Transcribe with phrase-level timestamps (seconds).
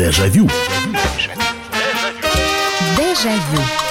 [0.00, 0.48] Дежавю.
[2.96, 3.89] Дежавю.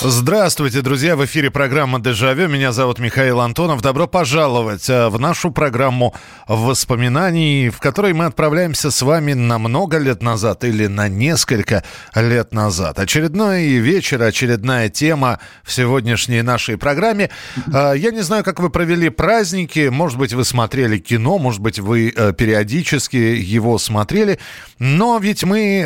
[0.00, 1.16] Здравствуйте, друзья!
[1.16, 2.46] В эфире программа «Дежавю».
[2.46, 3.82] Меня зовут Михаил Антонов.
[3.82, 6.14] Добро пожаловать э, в нашу программу
[6.46, 11.82] воспоминаний, в которой мы отправляемся с вами на много лет назад или на несколько
[12.14, 13.00] лет назад.
[13.00, 17.30] Очередной вечер, очередная тема в сегодняшней нашей программе.
[17.66, 19.88] Э, я не знаю, как вы провели праздники.
[19.88, 24.38] Может быть, вы смотрели кино, может быть, вы э, периодически его смотрели.
[24.78, 25.80] Но ведь мы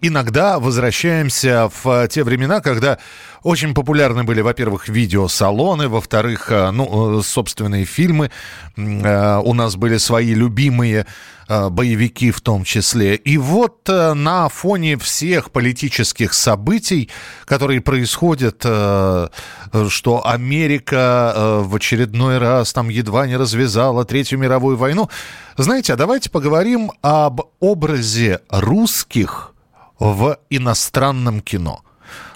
[0.00, 2.98] иногда возвращаемся в те времена, когда
[3.42, 8.30] очень популярны были, во-первых, видеосалоны, во-вторых, э, ну, э, собственные фильмы.
[8.76, 11.06] Э, у нас были свои любимые
[11.48, 13.14] боевики в том числе.
[13.14, 17.08] И вот на фоне всех политических событий,
[17.44, 25.08] которые происходят, что Америка в очередной раз там едва не развязала Третью мировую войну,
[25.56, 29.54] знаете, а давайте поговорим об образе русских
[30.00, 31.85] в иностранном кино.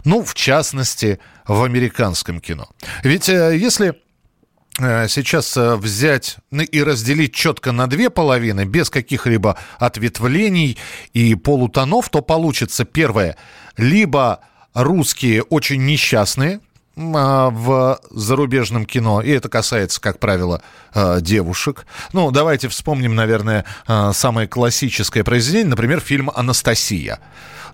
[0.04, 2.68] Ну, в частности, в американском кино.
[3.02, 3.94] Ведь э, если
[4.78, 10.78] э, сейчас э, взять ну, и разделить четко на две половины, без каких-либо ответвлений
[11.12, 13.36] и полутонов, то получится первое.
[13.76, 14.40] Либо
[14.74, 16.60] русские очень несчастные,
[16.96, 20.62] в зарубежном кино, и это касается, как правило,
[21.20, 21.86] девушек.
[22.12, 23.64] Ну, давайте вспомним, наверное,
[24.12, 27.20] самое классическое произведение, например, фильм «Анастасия».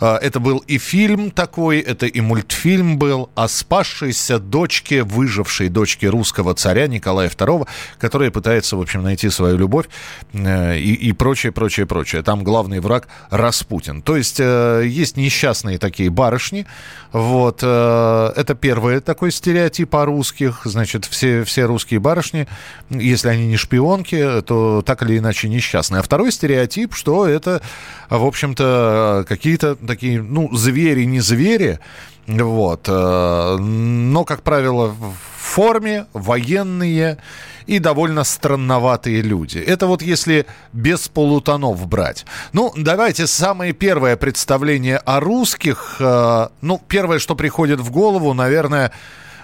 [0.00, 6.08] А, это был и фильм такой, это и мультфильм был о спасшейся дочке, выжившей дочке
[6.08, 7.66] русского царя Николая II,
[7.98, 9.86] которая пытается, в общем, найти свою любовь
[10.32, 12.22] э, и, и прочее, прочее, прочее.
[12.22, 14.02] Там главный враг Распутин.
[14.02, 16.66] То есть э, есть несчастные такие барышни.
[17.12, 17.60] Вот.
[17.62, 20.62] Э, это первый такой стереотип о русских.
[20.64, 22.46] Значит, все, все русские барышни,
[22.90, 26.00] если они не шпионки, то так или иначе несчастные.
[26.00, 27.62] А второй стереотип, что это,
[28.10, 31.78] в общем-то, какие-то такие, ну, звери, не звери,
[32.26, 37.18] вот, э, но, как правило, в форме, военные
[37.66, 39.58] и довольно странноватые люди.
[39.58, 42.26] Это вот если без полутонов брать.
[42.52, 45.96] Ну, давайте самое первое представление о русских.
[46.00, 48.92] Э, ну, первое, что приходит в голову, наверное,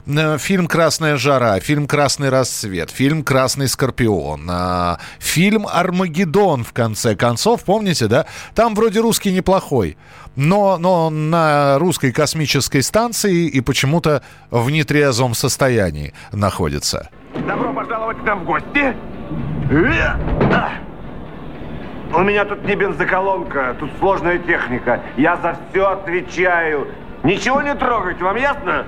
[0.07, 7.15] Э, фильм «Красная жара», фильм «Красный рассвет», фильм «Красный скорпион», а, фильм «Армагеддон», в конце
[7.15, 8.27] концов, помните, да?
[8.55, 9.97] Там вроде русский неплохой,
[10.37, 17.09] но, но на русской космической станции и почему-то в нетрезвом состоянии находится.
[17.47, 18.95] Добро пожаловать к нам в гости.
[22.15, 25.01] У меня тут не бензоколонка, тут сложная техника.
[25.17, 26.89] Я за все отвечаю.
[27.23, 28.85] Ничего не трогать, вам ясно?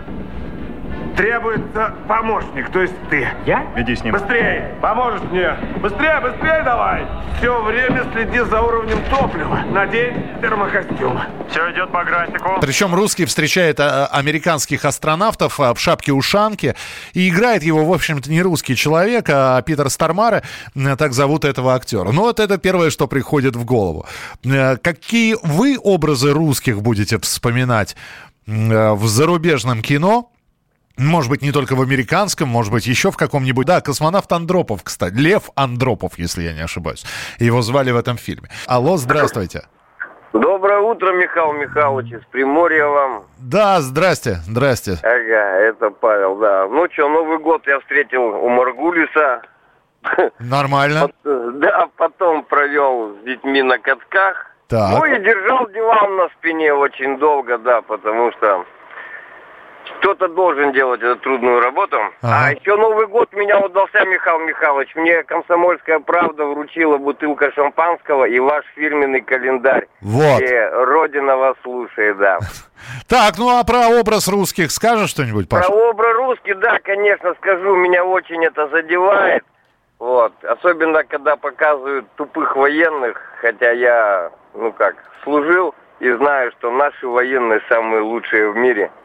[1.17, 3.29] Требуется помощник, то есть ты.
[3.47, 3.73] Я?
[3.77, 4.13] Иди с ним.
[4.15, 4.75] Быстрее!
[4.83, 5.57] Поможешь мне!
[5.81, 7.07] Быстрее, быстрее давай!
[7.39, 9.63] Все время следи за уровнем топлива.
[9.71, 11.21] Надень термокостюм.
[11.51, 12.59] Все идет по графику.
[12.61, 16.75] Причем русский встречает а, американских астронавтов а, в шапке-ушанке.
[17.13, 20.43] И играет его, в общем-то, не русский человек, а Питер Стармара.
[20.99, 22.11] Так зовут этого актера.
[22.11, 24.07] Ну, вот это первое, что приходит в голову.
[24.45, 27.95] Э, какие вы образы русских будете вспоминать
[28.47, 30.31] э, в зарубежном кино?
[30.97, 33.67] Может быть, не только в американском, может быть, еще в каком-нибудь.
[33.67, 35.15] Да, космонавт Андропов, кстати.
[35.15, 37.05] Лев Андропов, если я не ошибаюсь.
[37.39, 38.49] Его звали в этом фильме.
[38.67, 39.67] Алло, здравствуйте.
[40.33, 43.25] Доброе утро, Михаил Михайлович, из Приморья вам.
[43.39, 44.99] Да, здрасте, здрасте.
[45.03, 46.67] Ага, это Павел, да.
[46.69, 49.43] Ну что, Новый год я встретил у Маргулиса.
[50.39, 51.11] Нормально.
[51.25, 54.51] Да, потом провел с детьми на катках.
[54.69, 54.91] Так.
[54.91, 58.65] Ну и держал диван на спине очень долго, да, потому что
[59.99, 61.97] кто-то должен делать эту трудную работу.
[62.23, 62.47] Ага.
[62.47, 64.95] А еще Новый год меня удался, Михаил Михайлович.
[64.95, 69.87] Мне «Комсомольская правда» вручила бутылка шампанского и ваш фирменный календарь.
[70.01, 70.41] Вот.
[70.41, 72.39] Где Родина вас слушает, да.
[73.09, 75.69] Так, ну а про образ русских скажешь что-нибудь, Паша?
[75.69, 77.75] Про образ русских, да, конечно, скажу.
[77.77, 79.43] Меня очень это задевает.
[79.99, 80.33] Вот.
[80.45, 83.21] Особенно, когда показывают тупых военных.
[83.41, 88.91] Хотя я, ну как, служил и знаю, что наши военные самые лучшие в мире–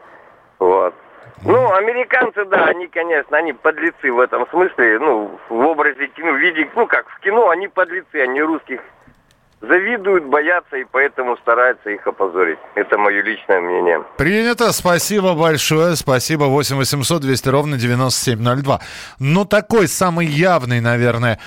[0.60, 0.94] вот.
[1.42, 6.36] Ну, американцы, да, они, конечно, они подлецы в этом смысле, ну, в образе кино, в
[6.36, 8.80] виде, ну, как в кино, они подлецы, они русских
[9.62, 12.58] завидуют, боятся и поэтому стараются их опозорить.
[12.74, 14.04] Это мое личное мнение.
[14.16, 14.72] Принято.
[14.72, 15.96] Спасибо большое.
[15.96, 16.44] Спасибо.
[16.44, 18.80] 8 800 200 ровно 9702.
[19.18, 21.38] Ну, такой самый явный, наверное,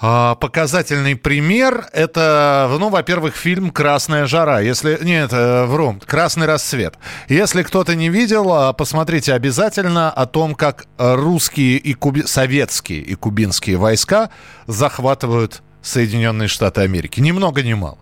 [0.00, 4.60] показательный пример– это, ну, во-первых, фильм «Красная жара».
[4.60, 6.94] Если, нет, э, вру, «Красный рассвет».
[7.28, 12.22] Если кто-то не видел, а, посмотрите обязательно о том, как русские и куби...
[12.24, 14.30] советские и кубинские войска
[14.66, 17.20] захватывают Соединенные Штаты Америки.
[17.20, 17.98] Ни много ни мало.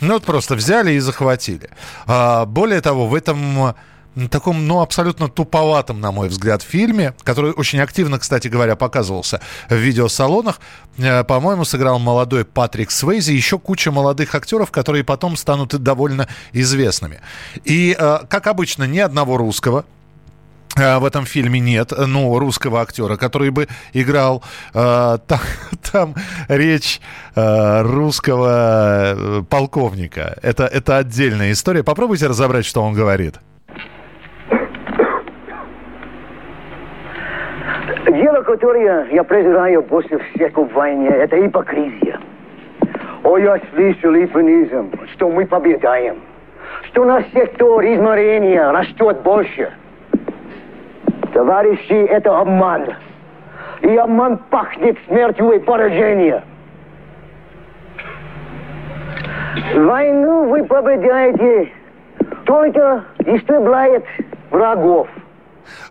[0.00, 1.70] Ну, вот просто взяли и захватили.
[2.06, 3.74] А, более того, в этом
[4.26, 9.76] таком, ну, абсолютно туповатом, на мой взгляд, фильме, который очень активно, кстати говоря, показывался в
[9.76, 10.58] видеосалонах.
[10.98, 17.20] Э, по-моему, сыграл молодой Патрик Свейзи, еще куча молодых актеров, которые потом станут довольно известными.
[17.64, 19.84] И, э, как обычно, ни одного русского,
[20.76, 24.42] э, в этом фильме нет, ну, русского актера, который бы играл.
[24.72, 25.20] Там,
[25.92, 26.16] там
[26.48, 27.00] речь
[27.36, 30.36] русского полковника.
[30.42, 31.84] Это, это отдельная история.
[31.84, 33.36] Попробуйте разобрать, что он говорит.
[38.10, 42.18] Дело, которое я презираю больше всех в войне, это ипокризия.
[43.22, 46.16] О, я слышу лифанизм, что мы победаем,
[46.84, 49.70] что наш сектор измерения растет больше.
[51.34, 52.94] Товарищи, это обман.
[53.82, 56.40] И обман пахнет смертью и поражением.
[59.74, 61.72] Войну вы побеждаете,
[62.46, 64.04] только истребляет
[64.50, 65.08] врагов.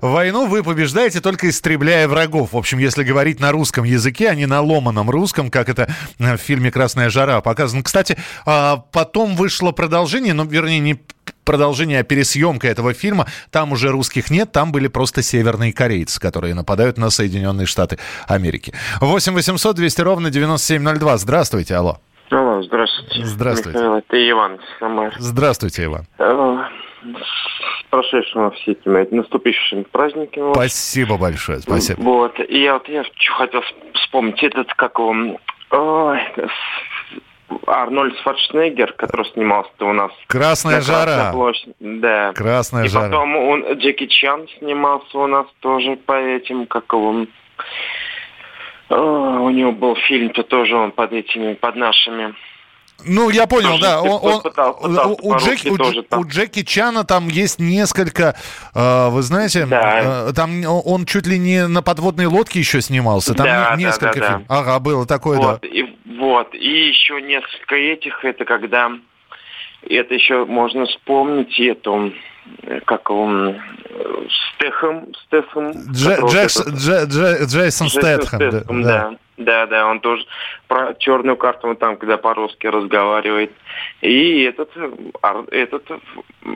[0.02, 2.54] Войну вы побеждаете только истребляя врагов.
[2.54, 5.90] В общем, если говорить на русском языке, а не на ломаном русском, как это
[6.20, 7.84] э, в фильме «Красная жара» показано.
[7.84, 11.00] Кстати, а, потом вышло продолжение, ну, вернее, не
[11.44, 13.26] продолжение, а пересъемка этого фильма.
[13.52, 17.98] Там уже русских нет, там были просто северные корейцы, которые нападают на Соединенные Штаты
[18.28, 18.74] Америки.
[19.02, 21.18] 8 800 200 ровно 9702.
[21.18, 22.00] Здравствуйте, алло.
[22.30, 23.26] Алло, здравствуйте.
[23.26, 23.80] Здравствуйте.
[23.80, 25.14] Михаил, это Иван Самар.
[25.18, 26.06] Здравствуйте, Иван.
[26.20, 26.58] Э,
[27.16, 30.54] с прошедшим все этими наступившими праздниками.
[30.54, 32.02] Спасибо большое, спасибо.
[32.02, 33.04] Вот, и я вот я
[33.36, 33.62] хотел
[33.94, 35.38] вспомнить этот, как он,
[35.72, 36.20] ой,
[37.66, 40.12] Арнольд Шварценеггер, который снимался у нас.
[40.28, 41.32] Красная жара.
[41.32, 41.74] Площадь.
[41.80, 42.34] Да.
[42.34, 43.08] Красная и жара.
[43.08, 47.28] потом он, Джеки Чан снимался у нас тоже по этим, как он...
[48.90, 52.36] О, у него был фильм-то тоже он под этими, под нашими
[53.06, 54.02] ну, я понял, да.
[54.02, 58.36] Он, он, пытался, пытался у, Джеки, у, у Джеки Чана там есть несколько,
[58.74, 60.30] э, вы знаете, да.
[60.30, 63.34] э, там он чуть ли не на подводной лодке еще снимался.
[63.34, 64.46] Там да, не, несколько да, да, фильмов.
[64.50, 65.68] Ага, было такое, вот, да.
[65.68, 65.86] И,
[66.18, 68.92] вот, и еще несколько этих, это когда,
[69.88, 72.14] это еще можно вспомнить, эту,
[72.86, 73.56] как он,
[74.56, 75.72] Стехом, Стефом.
[75.92, 78.40] Джейсон Стэтхэм.
[78.40, 79.10] да.
[79.10, 79.18] да.
[79.38, 80.26] Да, да, он тоже
[80.68, 83.52] про черную карту там, когда по-русски разговаривает.
[84.02, 84.72] И этот,
[85.22, 85.84] Ар, этот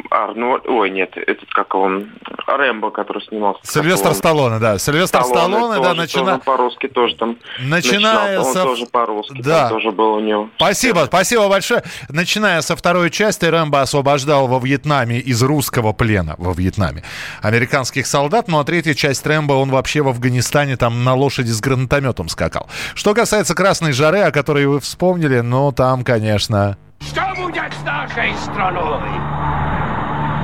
[0.09, 2.09] Арнольд, ой, нет, этот как он,
[2.47, 3.61] Рэмбо, который снимался.
[3.63, 4.79] Сильвестр он, Сталлоне, да.
[4.79, 6.37] Сильвестр Сталлоне, Сталлоне да, начиная...
[6.39, 7.37] По-русски тоже там.
[7.59, 8.61] Начиная со...
[8.61, 9.69] Он тоже по-русски, да.
[9.69, 10.49] тоже был у него.
[10.55, 11.83] Спасибо, спасибо большое.
[12.09, 17.03] Начиная со второй части, Рэмбо освобождал во Вьетнаме из русского плена во Вьетнаме
[17.41, 21.61] американских солдат, ну а третья часть Рэмбо, он вообще в Афганистане там на лошади с
[21.61, 22.70] гранатометом скакал.
[22.95, 26.77] Что касается красной жары, о которой вы вспомнили, ну там, конечно...
[26.99, 29.01] Что будет с нашей страной?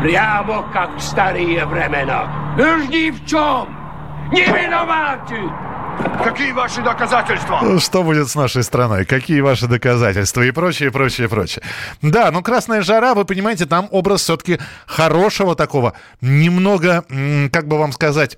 [0.02, 2.56] Прямо как в старые времена.
[2.58, 3.68] Уж ни в чем
[4.32, 5.40] не виноваты.
[6.24, 7.60] Какие ваши доказательства?
[7.64, 9.06] Ну, что будет с нашей страной?
[9.06, 10.42] Какие ваши доказательства?
[10.44, 11.64] И прочее, прочее, прочее.
[12.02, 17.04] Да, ну «Красная жара», вы понимаете, там образ все-таки хорошего такого, немного,
[17.52, 18.38] как бы вам сказать,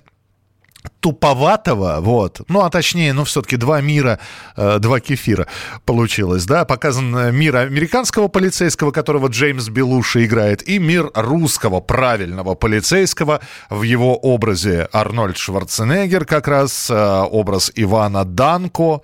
[1.00, 4.18] туповатого, вот, ну, а точнее, ну, все-таки два мира,
[4.56, 5.46] э, два кефира
[5.84, 13.40] получилось, да, показан мир американского полицейского, которого Джеймс Белуши играет, и мир русского правильного полицейского
[13.70, 14.88] в его образе.
[14.92, 19.00] Арнольд Шварценеггер, как раз э, образ Ивана Данко,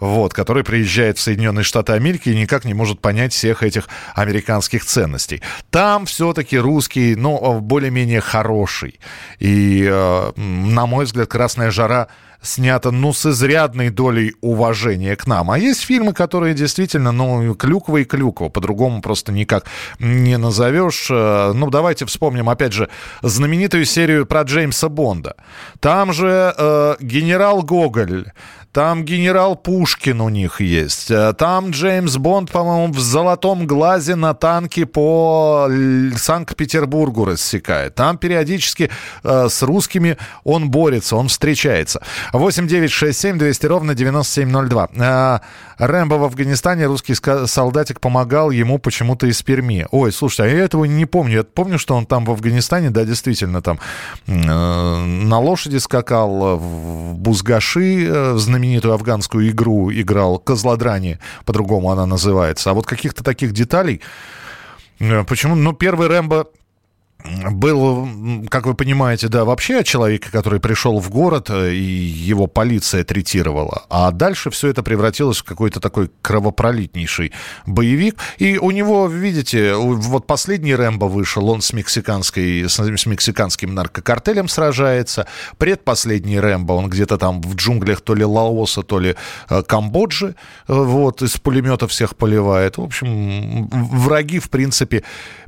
[0.00, 4.84] вот, который приезжает в Соединенные Штаты Америки и никак не может понять всех этих американских
[4.84, 5.42] ценностей.
[5.70, 9.00] Там все-таки русский, ну, более-менее хороший.
[9.38, 12.08] И, э, на мой взгляд, «Красная жара»
[12.42, 15.50] снято, ну, с изрядной долей уважения к нам.
[15.50, 19.66] А есть фильмы, которые действительно, ну, клюква и клюква, по-другому просто никак
[19.98, 21.08] не назовешь.
[21.10, 22.88] Э, ну, давайте вспомним, опять же,
[23.22, 25.36] знаменитую серию про Джеймса Бонда.
[25.80, 28.32] Там же э, генерал Гоголь
[28.76, 31.10] там генерал Пушкин у них есть.
[31.10, 35.66] Э, там Джеймс Бонд, по-моему, в золотом глазе на танке по
[36.14, 37.94] Санкт-Петербургу рассекает.
[37.94, 38.90] Там периодически
[39.24, 42.02] э, с русскими он борется, он встречается.
[42.34, 44.88] 8 9 6 7 200 ровно 9702.
[44.94, 45.38] Э,
[45.78, 47.14] Рэмбо в Афганистане, русский
[47.46, 49.86] солдатик помогал ему почему-то из Перми.
[49.90, 51.38] Ой, слушайте, а я этого не помню.
[51.38, 53.78] Я помню, что он там в Афганистане, да, действительно, там
[54.26, 62.04] э, на лошади скакал, в Бузгаши, э, в знаменитую афганскую игру играл Козлодрани, по-другому она
[62.06, 62.70] называется.
[62.70, 64.00] А вот каких-то таких деталей...
[64.98, 65.54] Э, почему?
[65.54, 66.48] Ну, первый Рэмбо
[67.50, 68.08] был,
[68.48, 73.84] как вы понимаете, да, вообще человек, который пришел в город, э, и его полиция третировала.
[73.88, 77.32] А дальше все это превратилось в какой-то такой кровопролитнейший
[77.66, 78.16] боевик.
[78.38, 84.48] И у него, видите, вот последний Рэмбо вышел, он с, мексиканской, с, с мексиканским наркокартелем
[84.48, 85.26] сражается.
[85.58, 89.16] Предпоследний Рэмбо, он где-то там в джунглях то ли Лаоса, то ли
[89.50, 90.34] э, Камбоджи,
[90.68, 92.78] э, вот, из пулемета всех поливает.
[92.78, 95.02] В общем, враги, в принципе,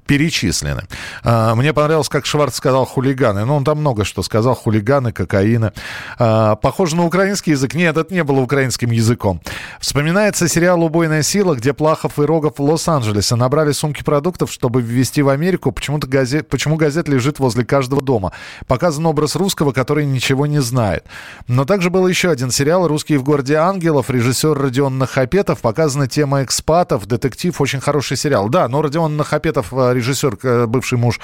[0.09, 0.85] перечислены.
[1.23, 3.45] А, мне понравилось, как Шварц сказал хулиганы.
[3.45, 4.55] Ну, он там много что сказал.
[4.55, 5.75] Хулиганы, кокаина.
[6.19, 7.75] А, похоже на украинский язык.
[7.75, 9.41] Нет, это не было украинским языком.
[9.81, 15.21] Вспоминается сериал «Убойная сила», где Плахов и Рогов в Лос-Анджелесе набрали сумки продуктов, чтобы ввезти
[15.21, 15.73] в Америку.
[15.73, 18.33] Почему-то газет, почему газет лежит возле каждого дома.
[18.67, 21.05] Показан образ русского, который ничего не знает.
[21.49, 24.09] Но также был еще один сериал «Русские в городе ангелов».
[24.09, 25.61] Режиссер Родион Нахапетов.
[25.61, 27.07] Показана тема экспатов.
[27.07, 27.61] Детектив.
[27.61, 28.49] Очень хороший сериал.
[28.49, 31.21] Да, но Родион Нахапетов а, режиссер, э, бывший муж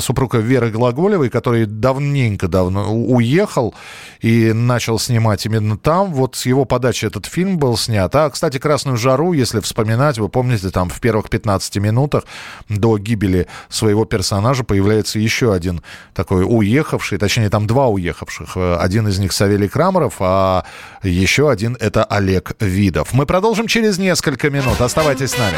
[0.00, 3.74] супруга Веры Глаголевой, который давненько давно уехал
[4.20, 6.12] и начал снимать именно там.
[6.12, 8.14] Вот с его подачи этот фильм был снят.
[8.14, 12.24] А, кстати, «Красную жару», если вспоминать, вы помните, там в первых 15 минутах
[12.68, 15.82] до гибели своего персонажа появляется еще один
[16.14, 18.56] такой уехавший, точнее, там два уехавших.
[18.56, 20.64] Один из них Савелий Крамаров, а
[21.02, 23.12] еще один это Олег Видов.
[23.12, 24.80] Мы продолжим через несколько минут.
[24.80, 25.56] Оставайтесь с нами.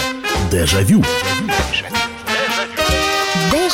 [0.51, 1.03] Дежавю.
[1.03, 1.56] Дежавю.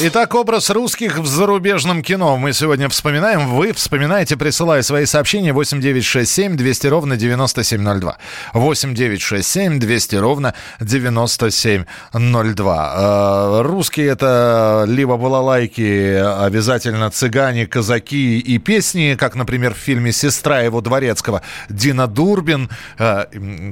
[0.00, 3.48] Итак, образ русских в зарубежном кино мы сегодня вспоминаем.
[3.48, 8.16] Вы вспоминаете, присылая свои сообщения 8967 200 ровно 9702.
[8.52, 12.94] 8967 200 ровно 9702.
[12.94, 16.14] Э, русские это либо балалайки,
[16.44, 23.24] обязательно цыгане, казаки и песни, как, например, в фильме «Сестра его дворецкого» Дина Дурбин, э,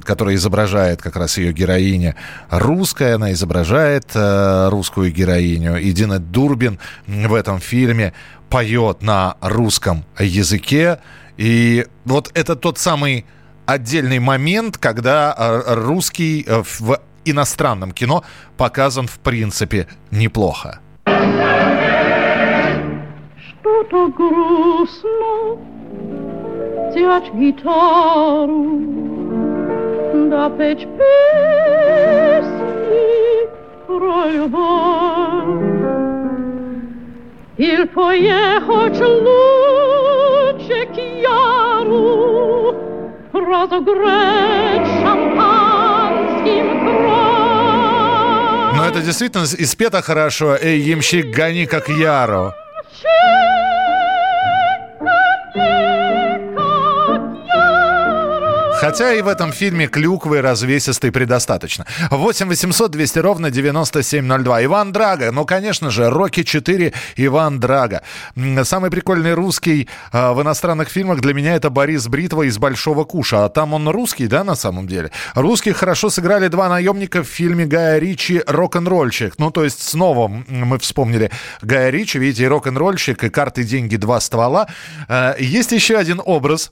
[0.02, 2.16] которая изображает как раз ее героиня
[2.50, 5.80] русская, она изображает э, русскую героиню.
[5.80, 8.12] И Дина Дурбин в этом фильме
[8.48, 10.98] поет на русском языке.
[11.36, 13.26] И вот это тот самый
[13.66, 18.24] отдельный момент, когда э, русский э, в иностранном кино
[18.56, 20.80] показан в принципе неплохо.
[23.36, 25.66] Что-то грустно,
[27.38, 28.80] гитару,
[30.30, 32.16] да петь песни
[33.86, 35.75] про любовь.
[37.56, 42.74] Поехать лучше к Яру,
[43.32, 47.16] разогреть шампанским кровь.
[48.76, 50.54] Но это действительно испето хорошо.
[50.60, 52.52] Эй, ямщик, гони как Яру.
[58.86, 61.84] Хотя и в этом фильме клюквы развесистой предостаточно.
[62.08, 64.64] 8 800 200 ровно 9702.
[64.66, 65.32] Иван Драга.
[65.32, 68.02] Ну, конечно же, Рокки 4 Иван Драга.
[68.62, 73.46] Самый прикольный русский э, в иностранных фильмах для меня это Борис Бритва из «Большого куша».
[73.46, 75.10] А там он русский, да, на самом деле?
[75.34, 79.34] Русские хорошо сыграли два наемника в фильме Гая Ричи «Рок-н-ролльщик».
[79.38, 84.20] Ну, то есть снова мы вспомнили Гая Ричи, видите, и «Рок-н-ролльщик», и «Карты, деньги, два
[84.20, 84.68] ствола».
[85.08, 86.70] Э, есть еще один образ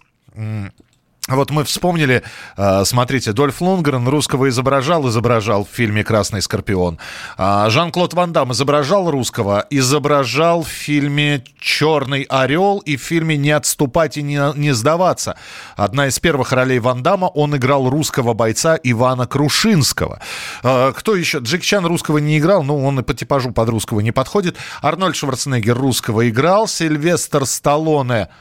[1.29, 2.23] вот мы вспомнили,
[2.59, 6.99] э, смотрите, Дольф Лунгрен русского изображал, изображал в фильме «Красный скорпион».
[7.39, 13.53] А Жан-Клод Ван Дам изображал русского, изображал в фильме «Черный орел» и в фильме «Не
[13.53, 15.37] отступать и не, не сдаваться».
[15.77, 20.21] Одна из первых ролей Ван Дамма, он играл русского бойца Ивана Крушинского.
[20.63, 21.39] А кто еще?
[21.39, 24.59] Джеки Чан русского не играл, ну, он и по типажу под русского не подходит.
[24.83, 28.29] Арнольд Шварценеггер русского играл, Сильвестр Сталлоне–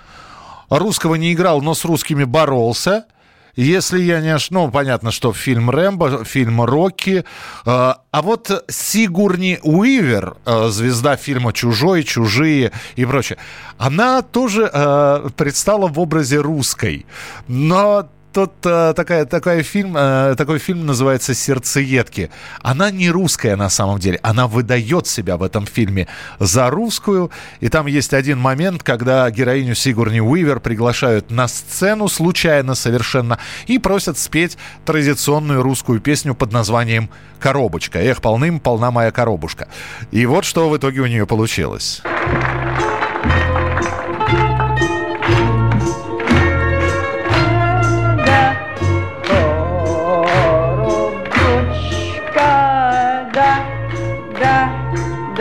[0.79, 3.05] русского не играл, но с русскими боролся.
[3.55, 7.19] Если я не ошибаюсь, ну, понятно, что фильм «Рэмбо», фильм «Рокки».
[7.19, 7.23] Э,
[7.65, 13.37] а вот Сигурни Уивер, э, звезда фильма «Чужой», «Чужие» и прочее,
[13.77, 17.05] она тоже э, предстала в образе русской.
[17.47, 22.31] Но тут э, такая, такая фильм, э, такой фильм называется «Сердцеедки».
[22.61, 24.19] Она не русская на самом деле.
[24.23, 26.07] Она выдает себя в этом фильме
[26.39, 27.31] за русскую.
[27.61, 33.37] И там есть один момент, когда героиню Сигурни Уивер приглашают на сцену случайно совершенно
[33.67, 37.09] и просят спеть традиционную русскую песню под названием
[37.39, 37.99] «Коробочка».
[37.99, 39.67] Эх, полным полна моя коробушка.
[40.11, 42.01] И вот что в итоге у нее получилось.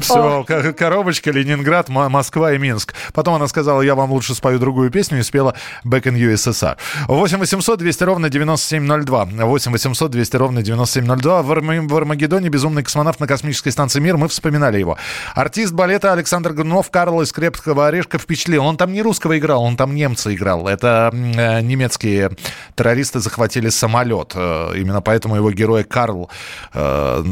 [0.00, 0.44] Все,
[0.76, 2.94] коробочка, Ленинград, Москва и Минск.
[3.12, 6.76] Потом она сказала, я вам лучше спою другую песню и спела Back in USSR.
[7.06, 9.24] 8 800 200 ровно 9702.
[9.24, 11.42] 8 800 200 ровно 9702.
[11.42, 11.88] В, Арм...
[11.88, 14.16] в Армагеддоне безумный космонавт на космической станции Мир.
[14.16, 14.98] Мы вспоминали его.
[15.34, 18.64] Артист балета Александр Гунов, Карл из Крепкого Орешка впечатлил.
[18.64, 20.66] Он там не русского играл, он там немца играл.
[20.68, 22.30] Это э, немецкие
[22.74, 24.32] террористы захватили самолет.
[24.34, 26.30] Э, именно поэтому его героя Карл,
[26.74, 27.22] э,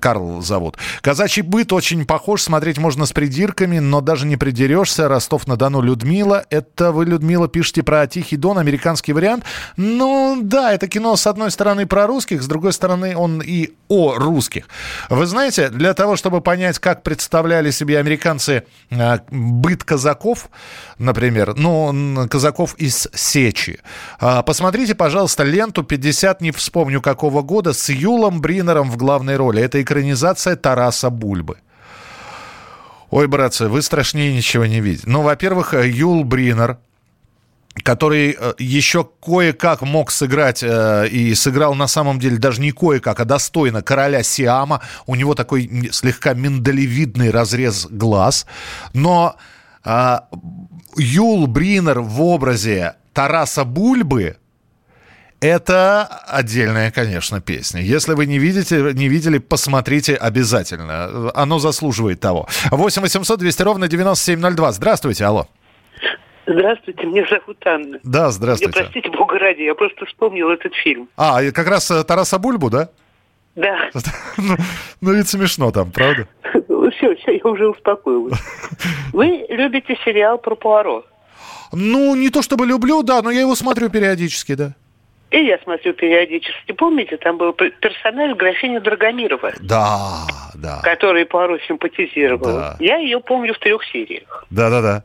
[0.00, 0.76] Карл зовут.
[1.00, 5.08] Казачий быт очень похож, смотреть можно с придирками, но даже не придерешься.
[5.08, 6.44] Ростов-на-Дону Людмила.
[6.50, 9.44] Это вы, Людмила, пишете про Тихий Дон, американский вариант.
[9.76, 14.14] Ну, да, это кино, с одной стороны, про русских, с другой стороны, он и о
[14.14, 14.68] русских.
[15.08, 20.50] Вы знаете, для того, чтобы понять, как представляли себе американцы э, быт казаков,
[20.98, 23.80] например, ну, казаков из Сечи,
[24.20, 29.62] э, посмотрите, пожалуйста, ленту «50, не вспомню какого года» с Юлом Бринером в главной роли.
[29.62, 30.79] Это экранизация Тараса
[31.10, 31.58] Бульбы.
[33.10, 35.04] Ой, братцы, вы страшнее ничего не видите.
[35.06, 36.78] Ну, во-первых, Юл Бринер,
[37.82, 43.18] который э, еще кое-как мог сыграть э, и сыграл на самом деле даже не кое-как,
[43.18, 44.80] а достойно короля Сиама.
[45.06, 48.46] У него такой слегка миндалевидный разрез глаз.
[48.92, 49.36] Но
[49.84, 50.18] э,
[50.96, 54.36] Юл Бринер в образе Тараса Бульбы
[55.40, 57.80] это отдельная, конечно, песня.
[57.80, 61.30] Если вы не видите, не видели, посмотрите обязательно.
[61.34, 62.46] Оно заслуживает того.
[62.70, 64.72] 8 800 200 ровно 9702.
[64.72, 65.46] Здравствуйте, алло.
[66.46, 67.98] Здравствуйте, меня зовут Анна.
[68.02, 68.78] Да, здравствуйте.
[68.78, 71.08] Я, простите, бога ради, я просто вспомнил этот фильм.
[71.16, 72.88] А, как раз э, Тараса Бульбу, да?
[73.54, 73.90] Да.
[74.36, 74.56] ну,
[75.00, 76.26] ну, ведь смешно там, правда?
[76.90, 78.38] все, все, я уже успокоилась.
[79.12, 81.04] Вы любите сериал про Пуаро?
[81.72, 84.74] Ну, не то чтобы люблю, да, но я его смотрю периодически, да.
[85.30, 86.72] И я смотрю периодически.
[86.72, 89.52] Помните, там был персонаж графиня Драгомирова?
[89.60, 90.80] Да, да.
[90.82, 92.44] Который Пуаро симпатизировал.
[92.44, 92.76] Да.
[92.80, 94.44] Я ее помню в трех сериях.
[94.50, 95.04] Да-да-да.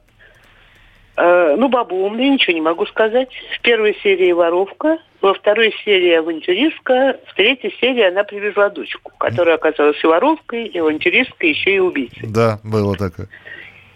[1.17, 3.29] Э, ну, баба умная, ничего не могу сказать.
[3.57, 9.55] В первой серии воровка, во второй серии авантюристка, в третьей серии она привезла дочку, которая
[9.55, 12.27] оказалась и воровкой, и авантюристкой, еще и убийцей.
[12.27, 13.29] Да, было такое.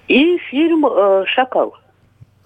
[0.08, 1.76] И фильм э, «Шакал».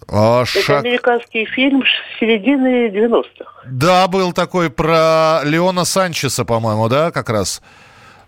[0.10, 0.86] А, Это шаг...
[0.86, 1.84] американский фильм
[2.20, 3.64] середины 90-х.
[3.66, 7.62] Да, был такой про Леона Санчеса, по-моему, да, как раз.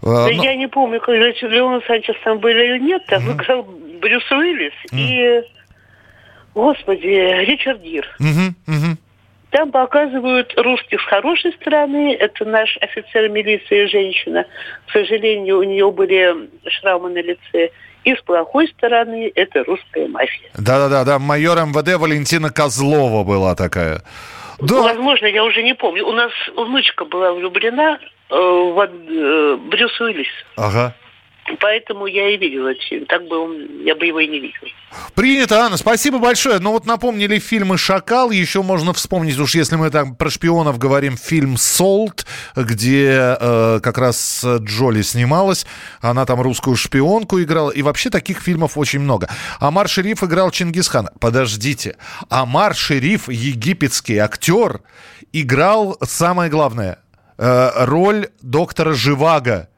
[0.02, 0.44] Да ну...
[0.44, 3.04] Я не помню, как Леона Санчес там был или нет.
[3.08, 3.36] Там mm-hmm.
[3.36, 3.64] играл
[4.02, 4.98] Брюс Уиллис mm-hmm.
[4.98, 5.44] и,
[6.54, 8.08] господи, Ричард Гир.
[8.20, 8.54] Mm-hmm.
[8.68, 8.98] Mm-hmm.
[9.52, 12.14] Там показывают русских с хорошей стороны.
[12.14, 14.46] Это наш офицер милиции, женщина.
[14.88, 17.72] К сожалению, у нее были шрамы на лице.
[18.06, 20.50] И с плохой стороны это русская мафия.
[20.56, 21.20] Да-да-да, да.
[21.20, 24.04] майор МВД Валентина Козлова была такая.
[24.60, 24.82] Да.
[24.82, 26.06] Возможно, я уже не помню.
[26.06, 27.98] У нас внучка была влюблена
[28.30, 30.28] э, в э, Брюс Уиллис.
[30.56, 30.96] Ага.
[31.62, 33.06] Поэтому я и видела фильм.
[33.06, 34.68] Так бы он, я бы его и не видел.
[35.14, 35.78] Принято, Анна.
[35.78, 36.58] Спасибо большое.
[36.58, 38.32] Ну вот напомнили фильмы «Шакал».
[38.32, 43.98] Еще можно вспомнить, уж если мы там про шпионов говорим, фильм «Солт», где э, как
[44.00, 45.68] раз Джоли снималась.
[46.02, 47.70] Она там русскую шпионку играла.
[47.70, 49.30] И вообще таких фильмов очень много.
[49.60, 51.12] Амар Шериф играл Чингисхана.
[51.20, 51.96] Подождите.
[52.30, 54.82] Амар Шериф, египетский актер,
[55.32, 56.98] играл, самое главное,
[57.38, 59.70] э, роль доктора Живаго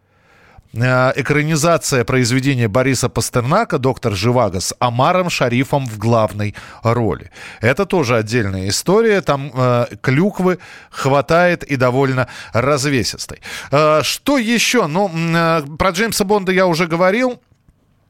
[0.86, 7.32] экранизация произведения Бориса Пастернака «Доктор Живаго» с Амаром Шарифом в главной роли.
[7.62, 9.22] Это тоже отдельная история.
[9.22, 10.60] Там э, клюквы
[10.92, 13.42] хватает и довольно развесистой.
[13.72, 14.88] Э, что еще?
[14.88, 17.42] Ну, э, про Джеймса Бонда я уже говорил.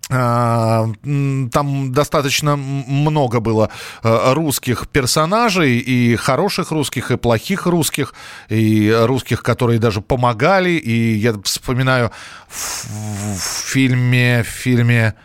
[0.09, 3.69] А, там достаточно много было
[4.03, 8.13] э, русских персонажей, и хороших русских, и плохих русских,
[8.47, 10.71] и русских, которые даже помогали.
[10.71, 12.11] И я вспоминаю
[12.47, 15.15] в, фильме, в фильме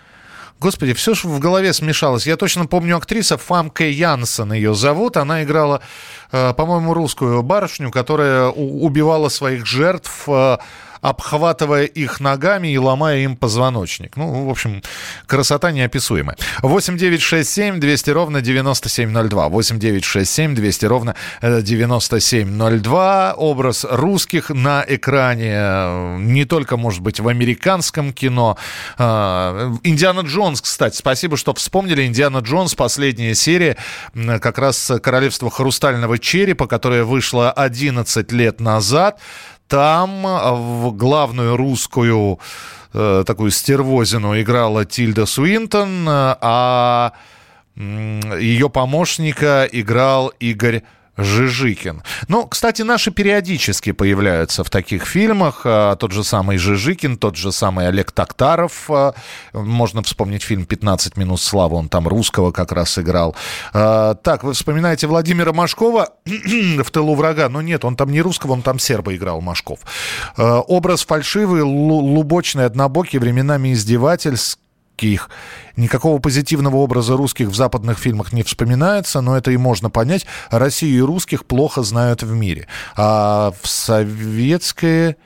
[0.62, 2.24] Господи, все же в голове смешалось.
[2.24, 5.16] Я точно помню актрису Фамке Янсен ее зовут.
[5.16, 5.82] Она играла
[6.30, 10.58] э, по-моему, русскую барышню, которая убивала своих жертв э,
[11.02, 14.16] обхватывая их ногами и ломая им позвоночник.
[14.16, 14.82] Ну, в общем,
[15.26, 16.36] красота неописуемая.
[16.62, 19.48] 8 9 6 7 200 ровно 9702.
[19.48, 23.34] 8 9 6 7 200 ровно 9702.
[23.36, 28.56] Образ русских на экране не только, может быть, в американском кино.
[28.96, 32.06] А, Индиана Джонс, кстати, спасибо, что вспомнили.
[32.06, 33.76] Индиана Джонс, последняя серия,
[34.40, 39.18] как раз «Королевство хрустального черепа», которая вышла 11 лет назад
[39.68, 42.38] там а, в главную русскую
[42.92, 47.12] э, такую стервозину играла Тильда Суинтон, а
[47.74, 50.82] ее помощника играл Игорь
[51.16, 52.02] Жижикин.
[52.28, 55.62] Ну, кстати, наши периодически появляются в таких фильмах.
[55.64, 58.90] А, тот же самый Жижикин, тот же самый Олег Токтаров.
[58.90, 59.14] А,
[59.52, 61.76] можно вспомнить фильм «15 минут славы».
[61.76, 63.36] Он там русского как раз играл.
[63.74, 67.50] А, так, вы вспоминаете Владимира Машкова в «Тылу врага».
[67.50, 69.80] Но нет, он там не русского, он там серба играл, Машков.
[70.36, 74.61] Образ фальшивый, лубочный, однобокий, временами издевательский
[74.92, 75.30] русских.
[75.76, 80.26] Никакого позитивного образа русских в западных фильмах не вспоминается, но это и можно понять.
[80.50, 82.66] Россию и русских плохо знают в мире.
[82.96, 85.16] А в советское...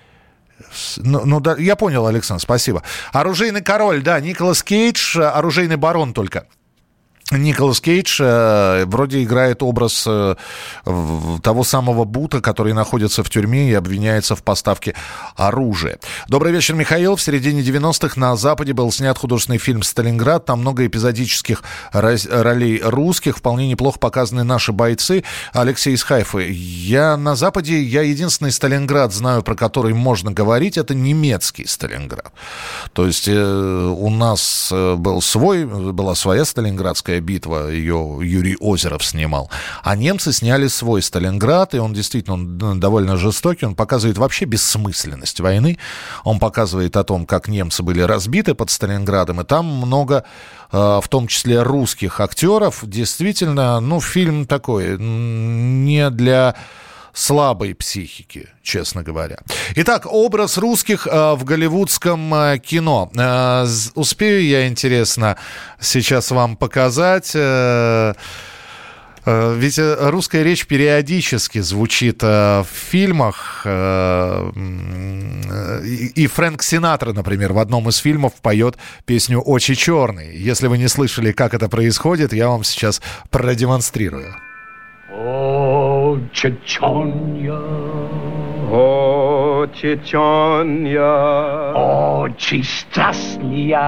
[0.97, 2.83] Ну, ну да, я понял, Александр, спасибо.
[3.13, 6.47] Оружейный король, да, Николас Кейдж, оружейный барон только.
[7.33, 10.37] Николас Кейдж э, вроде играет образ э,
[11.43, 14.95] того самого Бута, который находится в тюрьме и обвиняется в поставке
[15.35, 15.99] оружия.
[16.29, 17.17] Добрый вечер, Михаил.
[17.17, 20.45] В середине 90-х на Западе был снят художественный фильм «Сталинград».
[20.45, 23.39] Там много эпизодических ролей русских.
[23.39, 25.25] Вполне неплохо показаны наши бойцы.
[25.53, 26.47] Алексей из Хайфы.
[26.49, 30.79] Я на Западе, я единственный Сталинград знаю, про который можно говорить.
[30.79, 32.33] Это немецкий Сталинград.
[32.93, 38.57] То есть э, у нас э, был свой, была своя Сталинградская Курская битва, ее Юрий
[38.61, 39.51] Озеров снимал.
[39.83, 45.41] А немцы сняли свой Сталинград, и он действительно он довольно жестокий, он показывает вообще бессмысленность
[45.41, 45.79] войны,
[46.25, 50.25] он показывает о том, как немцы были разбиты под Сталинградом, и там много
[50.73, 52.81] э, в том числе русских актеров.
[52.83, 56.55] Действительно, ну, фильм такой, не для
[57.17, 59.39] слабой психики, честно говоря.
[59.75, 63.11] Итак, образ русских э, в голливудском э, кино.
[63.17, 65.39] Э, успею я, интересно,
[65.81, 67.35] сейчас вам показать.
[69.29, 73.67] Ведь русская речь периодически звучит в фильмах.
[76.15, 80.37] И Фрэнк Синатра, например, в одном из фильмов поет песню «Очи черный».
[80.37, 84.37] Если вы не слышали, как это происходит, я вам сейчас продемонстрирую.
[85.19, 87.59] О, Чечоня,
[88.71, 91.03] О, Чечоня,
[91.73, 93.79] Очи страстные,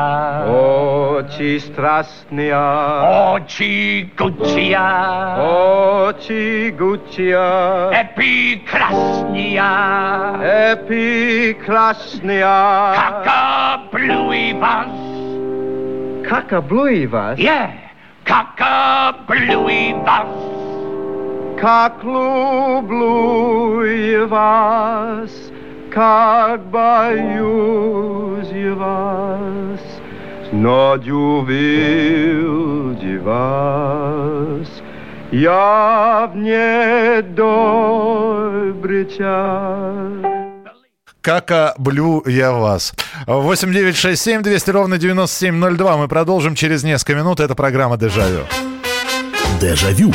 [0.48, 2.56] Очи страстные,
[3.34, 5.36] Очи гучия,
[6.08, 9.68] Очи гучия, Эпикрасния,
[10.72, 12.46] Эпикрасния,
[12.94, 13.26] Как
[13.92, 14.88] облюй вас,
[16.26, 17.38] Как облюй вас?
[17.38, 17.70] Yeah,
[18.24, 20.47] как облюй вас.
[21.60, 25.30] Как люблю я вас,
[25.92, 29.80] как боюсь я вас,
[30.52, 32.18] но увидел
[33.28, 34.68] вас.
[35.30, 37.44] Я в недобрый
[39.06, 40.12] час.
[41.20, 42.94] Как блю я вас.
[43.26, 45.96] 8 9 6 7 200 ровно 9702.
[45.96, 47.40] Мы продолжим через несколько минут.
[47.40, 48.46] Это программа «Дежавю».
[49.60, 50.14] Дежавю.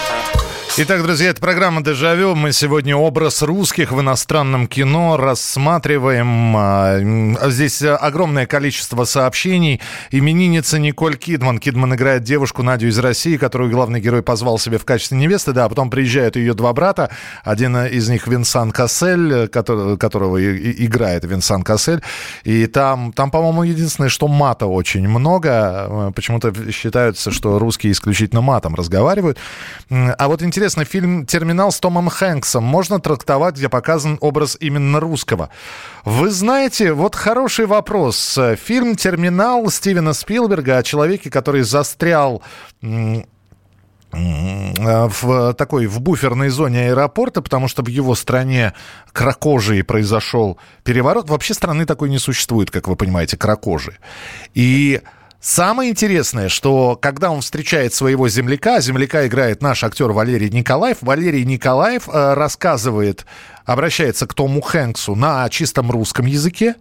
[0.77, 2.33] Итак, друзья, это программа «Дежавю».
[2.33, 6.55] Мы сегодня образ русских в иностранном кино рассматриваем.
[6.55, 6.97] А,
[7.49, 9.81] здесь огромное количество сообщений.
[10.11, 11.59] Именинница Николь Кидман.
[11.59, 15.51] Кидман играет девушку Надю из России, которую главный герой позвал себе в качестве невесты.
[15.51, 17.11] Да, а потом приезжают ее два брата.
[17.43, 22.01] Один из них Винсан Кассель, который, которого играет Винсан Кассель.
[22.45, 26.13] И там, там по-моему, единственное, что мата очень много.
[26.15, 29.37] Почему-то считается, что русские исключительно матом разговаривают.
[29.89, 34.99] А вот интересно, интересно, фильм «Терминал» с Томом Хэнксом можно трактовать, где показан образ именно
[34.99, 35.49] русского.
[36.05, 38.37] Вы знаете, вот хороший вопрос.
[38.63, 42.43] Фильм «Терминал» Стивена Спилберга о человеке, который застрял
[44.11, 48.73] в такой в буферной зоне аэропорта, потому что в его стране
[49.13, 51.27] кракожии произошел переворот.
[51.27, 53.97] Вообще страны такой не существует, как вы понимаете, кракожи.
[54.53, 55.01] И
[55.41, 61.43] Самое интересное, что когда он встречает своего земляка, земляка играет наш актер Валерий Николаев, Валерий
[61.45, 63.25] Николаев э, рассказывает,
[63.65, 66.75] обращается к Тому Хэнксу на чистом русском языке,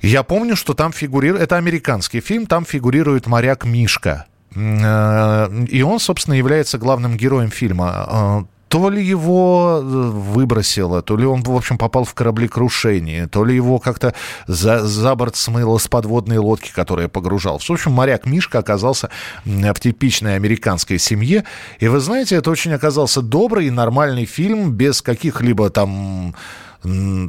[0.00, 1.42] Я помню, что там фигурирует...
[1.42, 4.26] Это американский фильм, там фигурирует моряк Мишка.
[4.54, 8.46] Э, и он, собственно, является главным героем фильма.
[8.68, 13.54] То ли его э, выбросило, то ли он, в общем, попал в кораблекрушение, то ли
[13.54, 14.14] его как-то
[14.46, 17.58] за, за борт смыло с подводной лодки, которая погружал.
[17.58, 19.10] В общем, моряк Мишка оказался
[19.44, 21.44] в типичной американской семье.
[21.78, 26.34] И вы знаете, это очень оказался добрый и нормальный фильм, без каких-либо там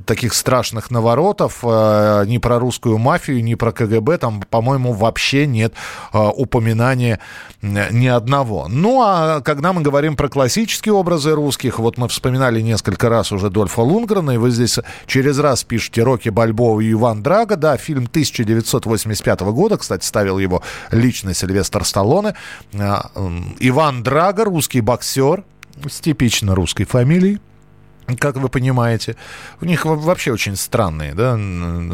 [0.06, 5.74] таких страшных наворотов, э, ни про русскую мафию, ни про КГБ, там, по-моему, вообще нет
[6.14, 7.20] э, упоминания
[7.62, 8.68] ни одного.
[8.70, 13.50] Ну, а когда мы говорим про классические образы русских, вот мы вспоминали несколько раз уже
[13.50, 18.06] Дольфа Лунгрена, и вы здесь через раз пишете Рокки Бальбоа и Иван Драго, да, фильм
[18.06, 22.36] 1985 года, кстати, ставил его лично Сильвестр Сталлоне.
[22.74, 22.98] Э,
[23.60, 25.44] Иван Драго, русский боксер,
[25.88, 27.40] с типично русской фамилией,
[28.18, 29.16] как вы понимаете.
[29.62, 31.36] У них вообще очень странные, да,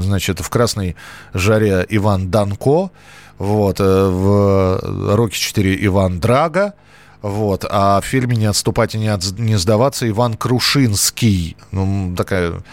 [0.02, 0.96] значит, в «Красной
[1.34, 2.92] жаре» Иван Данко,
[3.38, 6.74] вот, э, в «Роке 4» Иван Драга,
[7.22, 12.64] вот, а в фильме «Не отступать и не, от, не сдаваться» Иван Крушинский, ну, такая...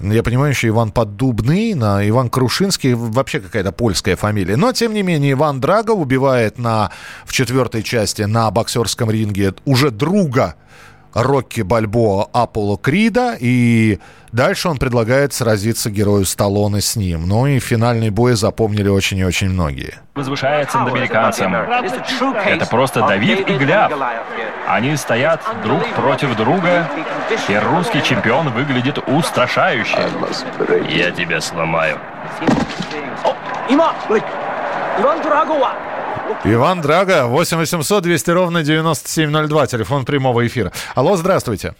[0.00, 4.56] Я понимаю, еще Иван Поддубный, на Иван Крушинский вообще какая-то польская фамилия.
[4.56, 6.92] Но, тем не менее, Иван Драго убивает на,
[7.26, 10.54] в четвертой части на боксерском ринге уже друга
[11.14, 13.98] Рокки Бальбоа Аполло Крида, и
[14.32, 17.26] дальше он предлагает сразиться герою Сталлоне с ним.
[17.26, 19.94] Ну и финальный бой запомнили очень и очень многие.
[20.14, 21.54] Возвышается над американцем.
[21.54, 23.92] Это просто Давид и Гляв.
[24.66, 26.88] Они стоят друг против друга,
[27.48, 29.98] и русский чемпион выглядит устрашающе.
[30.88, 31.98] Я тебя сломаю.
[36.44, 40.72] Иван Драга, 8 800 200 ровно 9702, телефон прямого эфира.
[40.94, 41.74] Алло, здравствуйте.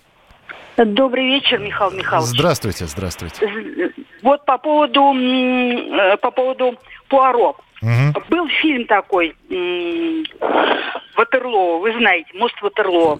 [0.76, 2.30] Добрый вечер, Михаил Михайлович.
[2.30, 3.92] Здравствуйте, здравствуйте.
[4.22, 7.56] Вот по поводу, э, по поводу Пуаро.
[7.82, 8.24] Угу.
[8.28, 9.34] Был фильм такой,
[11.16, 13.18] Ватерлоо, вы знаете, мост Ватерлоо.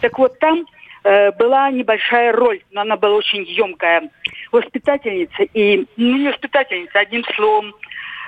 [0.00, 0.64] Так вот там
[1.04, 4.10] э, была небольшая роль, но она была очень емкая.
[4.50, 7.74] Воспитательница и, ну не воспитательница, одним словом,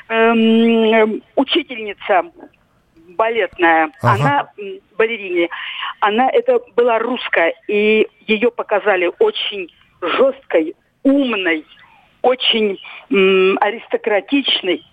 [0.08, 2.24] эм, учительница
[3.16, 4.14] балетная, ага.
[4.14, 4.48] она
[4.96, 5.48] балерине,
[6.00, 11.64] она это была русская, и ее показали очень жесткой, умной,
[12.22, 12.78] очень
[13.10, 14.84] м, аристократичной.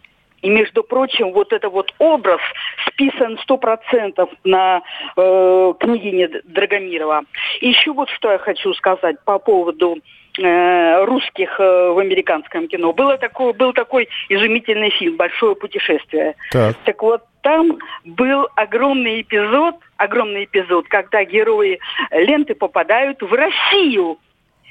[0.42, 2.42] И, между прочим, вот это вот образ
[2.88, 4.82] списан сто процентов на
[5.16, 7.24] э, княгине Драгомирова.
[7.62, 10.00] И еще вот что я хочу сказать по поводу
[10.38, 12.94] русских э, в американском кино.
[12.94, 16.36] Было такое, был такой изумительный фильм «Большое путешествие».
[16.52, 16.76] Так.
[16.86, 21.80] так вот, там был огромный эпизод, огромный эпизод, когда герои
[22.12, 24.18] ленты попадают в Россию.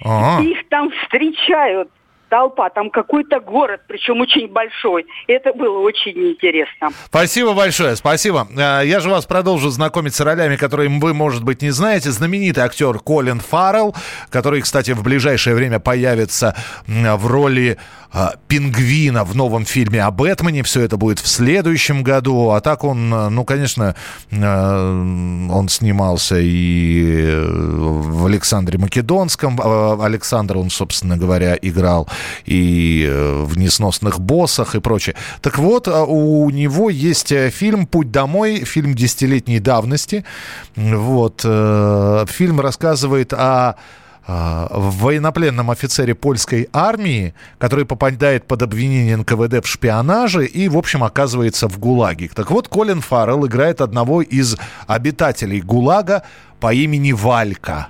[0.04, 0.42] Ага.
[0.42, 1.90] Их там встречают
[2.32, 5.04] толпа, там какой-то город, причем очень большой.
[5.26, 6.88] Это было очень интересно.
[7.04, 8.48] Спасибо большое, спасибо.
[8.56, 12.10] Э, я же вас продолжу знакомить с ролями, которые вы, может быть, не знаете.
[12.10, 13.94] Знаменитый актер Колин Фаррелл,
[14.30, 17.76] который, кстати, в ближайшее время появится в роли
[18.14, 20.62] а, пингвина в новом фильме о Бэтмене.
[20.62, 22.50] Все это будет в следующем году.
[22.50, 23.96] А так он, э, ну, конечно,
[24.30, 29.58] э, он снимался и в Александре Македонском.
[30.02, 32.06] Александр он, собственно говоря, играл
[32.44, 35.16] и э, в «Несносных боссах» и прочее.
[35.40, 40.24] Так вот, а, у него есть фильм «Путь домой», фильм десятилетней давности.
[40.76, 41.42] Вот.
[41.42, 43.76] Фильм рассказывает о
[44.26, 51.68] военнопленном офицере польской армии, который попадает под обвинение НКВД в шпионаже и, в общем, оказывается
[51.68, 52.30] в ГУЛАГе.
[52.34, 54.56] Так вот, Колин Фаррелл играет одного из
[54.86, 56.22] обитателей ГУЛАГа
[56.60, 57.88] по имени Валька.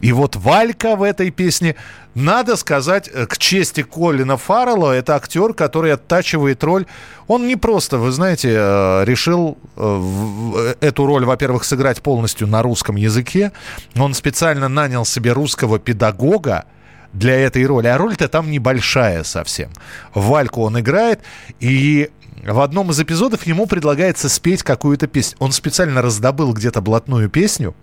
[0.00, 1.74] И вот Валька в этой песне,
[2.14, 6.86] надо сказать, э, к чести Колина Фаррелла, это актер, который оттачивает роль.
[7.28, 12.96] Он не просто, вы знаете, э, решил э, эту роль, во-первых, сыграть полностью на русском
[12.96, 13.52] языке.
[13.96, 16.64] Он специально нанял себе русского педагога,
[17.12, 17.86] для этой роли.
[17.86, 19.70] А роль-то там небольшая совсем.
[20.14, 21.20] Вальку он играет,
[21.60, 22.10] и
[22.44, 25.36] в одном из эпизодов ему предлагается спеть какую-то песню.
[25.38, 27.74] Он специально раздобыл где-то блатную песню,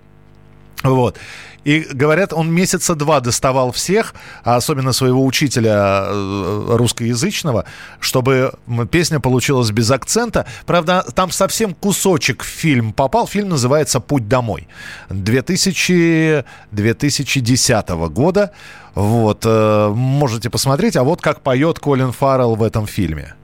[0.84, 1.18] вот.
[1.64, 7.66] И говорят, он месяца два доставал всех, а особенно своего учителя э, русскоязычного,
[8.00, 8.54] чтобы
[8.92, 10.46] песня получилась без акцента.
[10.66, 13.28] Правда, там совсем кусочек в фильм попал.
[13.28, 14.68] Фильм называется «Путь домой».
[15.10, 18.52] 2000, 2010 года.
[18.94, 19.44] Вот.
[19.46, 20.98] Э, можете посмотреть.
[20.98, 23.36] А вот как поет Колин Фаррелл в этом фильме.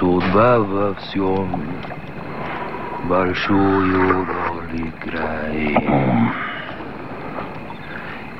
[0.00, 1.95] Судьба во всем
[3.08, 6.34] большую роль играет.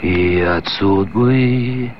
[0.02, 1.90] И от судьбы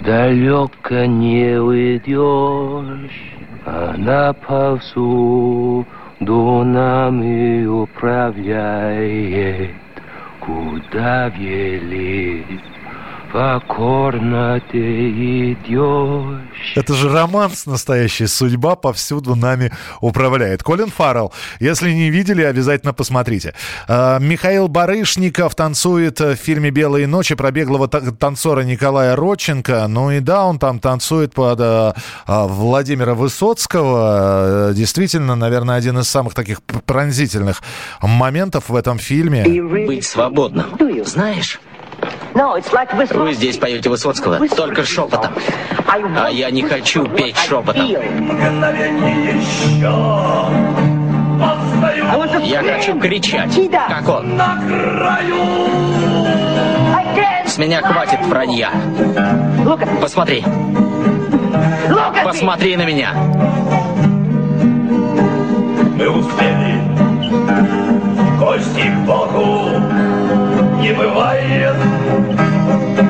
[0.00, 3.34] далеко не уйдешь,
[3.66, 5.84] она повсюду
[6.64, 9.74] нами управляет,
[10.40, 12.62] куда велит
[13.32, 16.76] покорно ты идешь.
[16.76, 18.26] Это же романс настоящий.
[18.26, 20.62] Судьба повсюду нами управляет.
[20.62, 21.32] Колин Фаррелл.
[21.58, 23.54] Если не видели, обязательно посмотрите.
[23.88, 29.86] А, Михаил Барышников танцует в фильме «Белые ночи» про беглого танцора Николая Родченко.
[29.88, 31.94] Ну и да, он там танцует под а,
[32.26, 34.72] а, Владимира Высоцкого.
[34.74, 37.62] Действительно, наверное, один из самых таких пронзительных
[38.02, 39.44] моментов в этом фильме.
[39.86, 40.66] Быть свободным.
[41.04, 41.60] Знаешь?
[43.14, 45.32] Вы здесь поете Высоцкого, только шепотом.
[45.86, 47.86] А я не хочу петь шепотом.
[52.42, 54.40] Я хочу кричать, как он.
[57.46, 58.70] С меня хватит вранья.
[60.00, 60.44] Посмотри.
[62.24, 63.12] Посмотри на меня.
[65.96, 66.80] Мы успели
[68.38, 70.19] гости к Богу
[70.80, 71.76] не бывает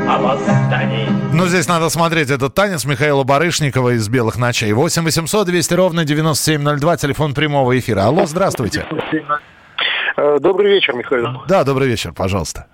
[0.09, 1.07] опозданий.
[1.33, 4.73] Ну, здесь надо смотреть этот танец Михаила Барышникова из «Белых ночей».
[4.73, 8.03] 8 800 200 ровно 9702, телефон прямого эфира.
[8.03, 8.87] Алло, здравствуйте.
[10.17, 11.43] Э, добрый вечер, Михаил.
[11.49, 12.67] Да, добрый вечер, пожалуйста.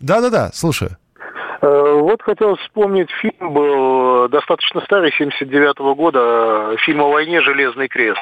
[0.00, 0.96] Да-да-да, слушаю.
[1.60, 7.88] Э, вот хотел вспомнить, фильм был достаточно старый, 79 -го года, фильм о войне «Железный
[7.88, 8.20] крест».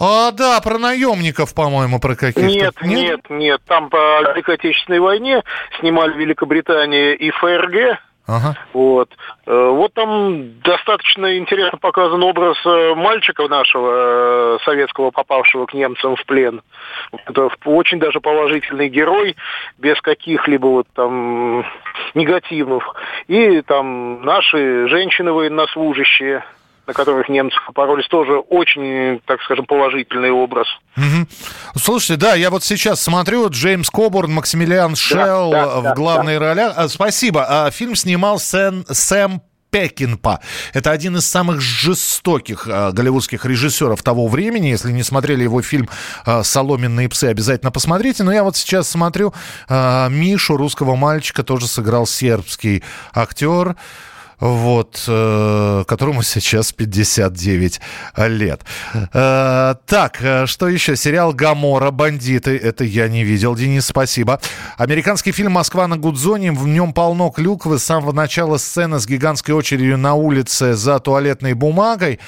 [0.00, 2.40] А, да, про наемников, по-моему, про каких-то.
[2.40, 3.60] Нет, нет, нет.
[3.66, 5.42] Там по Великой Отечественной войне
[5.78, 8.00] снимали Великобритания и ФРГ.
[8.26, 8.56] Ага.
[8.72, 9.10] Вот.
[9.46, 16.14] Э, вот там достаточно интересно показан образ э, мальчика нашего, э, советского, попавшего к немцам
[16.16, 16.62] в плен.
[17.26, 19.36] Это очень даже положительный герой,
[19.78, 21.66] без каких-либо вот там
[22.14, 22.84] негативов.
[23.26, 26.44] И там наши женщины военнослужащие,
[26.90, 30.66] на которых немцы боролись, тоже очень, так скажем, положительный образ.
[30.96, 31.26] Угу.
[31.76, 36.40] Слушайте, да, я вот сейчас смотрю, Джеймс Кобурн, Максимилиан Шелл да, да, в да, главной
[36.40, 36.48] да.
[36.48, 36.72] роли.
[36.74, 37.46] А, спасибо.
[37.48, 40.40] А, фильм снимал Сэн, Сэм Пекинпа.
[40.72, 44.66] Это один из самых жестоких э, голливудских режиссеров того времени.
[44.66, 45.88] Если не смотрели его фильм
[46.26, 48.24] э, «Соломенные псы», обязательно посмотрите.
[48.24, 49.32] Но я вот сейчас смотрю
[49.68, 52.82] э, Мишу, русского мальчика, тоже сыграл сербский
[53.14, 53.76] актер
[54.40, 57.80] вот, э, которому сейчас 59
[58.16, 58.62] лет.
[59.12, 60.96] Э, так, э, что еще?
[60.96, 61.90] Сериал «Гамора.
[61.90, 62.56] Бандиты».
[62.56, 64.40] Это я не видел, Денис, спасибо.
[64.78, 66.52] Американский фильм «Москва на Гудзоне».
[66.52, 67.78] В нем полно клюквы.
[67.78, 72.18] С самого начала сцена с гигантской очередью на улице за туалетной бумагой.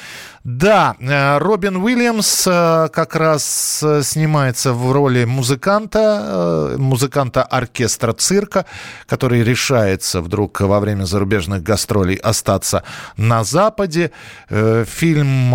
[0.45, 8.67] Да, э, Робин Уильямс э, как раз э, снимается в роли музыканта, музыканта оркестра цирка,
[9.07, 12.83] который решается вдруг во время зарубежных гастролей остаться
[13.17, 14.11] на Западе.
[14.49, 15.55] Фильм,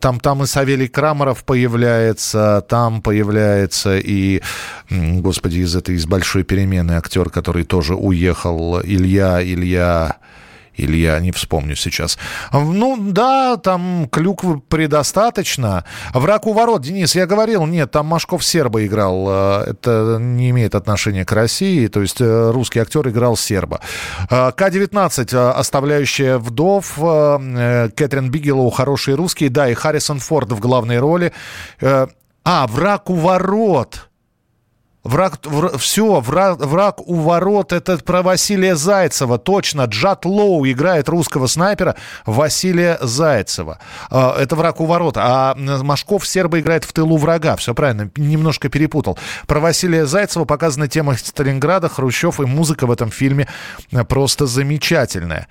[0.00, 4.42] там, там и Савелий Крамаров появляется, там появляется и,
[4.90, 10.16] господи, из этой, из большой перемены актер, который тоже уехал, Илья, Илья...
[10.76, 12.18] Или я не вспомню сейчас.
[12.52, 15.84] Ну, да, там клюквы предостаточно.
[16.12, 19.26] Враг у ворот, Денис, я говорил, нет, там Машков серба играл.
[19.28, 21.86] Э, это не имеет отношения к России.
[21.86, 23.80] То есть э, русский актер играл серба.
[24.30, 26.94] Э, К-19, оставляющая вдов.
[26.96, 29.48] Кэтрин Бигелоу, хороший русский.
[29.48, 31.32] Да, и Харрисон Форд в главной роли.
[31.80, 34.05] А, враг у ворот.
[35.06, 39.82] Враг, вр- все, враг, враг у ворот, это про Василия Зайцева, точно.
[39.84, 41.94] Джат Лоу играет русского снайпера
[42.26, 43.78] Василия Зайцева.
[44.10, 45.16] Э, это враг у ворот.
[45.16, 47.54] А Машков серба играет в тылу врага.
[47.56, 49.16] Все правильно, немножко перепутал.
[49.46, 53.46] Про Василия Зайцева показана тема Сталинграда, Хрущев и музыка в этом фильме
[54.08, 55.46] просто замечательная.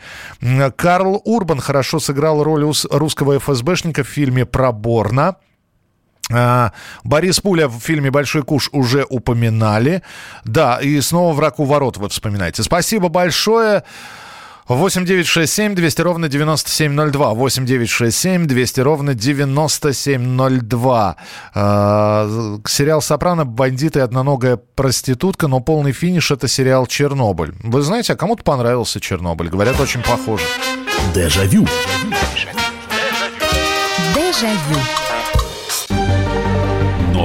[0.75, 5.25] Карл Урбан хорошо сыграл роль русского ФСБшника в фильме «Проборно».
[5.25, 5.35] А,
[7.03, 10.01] Борис Пуля в фильме «Большой куш» уже упоминали.
[10.43, 12.63] Да, и снова «Враг у ворот» вы вспоминаете.
[12.63, 13.83] Спасибо большое.
[14.67, 17.33] 8 9 6 7 200 ровно 9702.
[17.33, 21.15] 8 9 6 7 200 ровно 9702.
[21.53, 27.53] Э, сериал «Сопрано», «Бандиты» и «Одноногая проститутка», но полный финиш— это сериал «Чернобыль».
[27.61, 29.49] Вы знаете, а кому-то понравился «Чернобыль».
[29.49, 30.43] Говорят, очень похоже.
[31.13, 31.67] Дежавю.
[34.15, 35.04] Дежавю.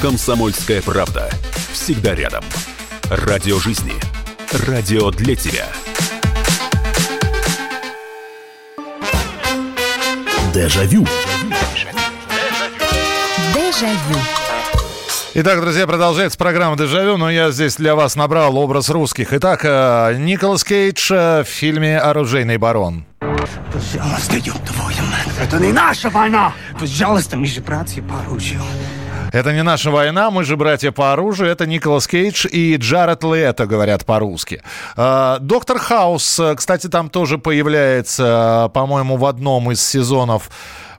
[0.00, 1.28] «Комсомольская правда».
[1.72, 2.42] Всегда рядом.
[3.10, 3.92] Радио жизни.
[4.66, 5.66] Радио для тебя.
[10.54, 11.06] Дежавю.
[13.54, 14.18] Дежавю.
[15.34, 19.34] Итак, друзья, продолжается программа «Дежавю», но я здесь для вас набрал образ русских.
[19.34, 23.04] Итак, э, Николас Кейдж э, в фильме «Оружейный барон».
[23.72, 25.28] Пожалуйста, твою мать.
[25.40, 26.52] Это не наша война.
[26.78, 28.60] Пожалуйста, мы же братья по оружию.
[29.32, 31.50] Это не наша война, мы же братья по оружию.
[31.50, 34.62] Это Николас Кейдж и Джаред Лето говорят по-русски.
[34.96, 40.50] Э, Доктор Хаус, кстати, там тоже появляется, по-моему, в одном из сезонов